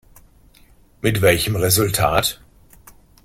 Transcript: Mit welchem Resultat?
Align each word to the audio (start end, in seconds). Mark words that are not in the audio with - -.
Mit 1.03 1.21
welchem 1.21 1.55
Resultat? 1.57 2.41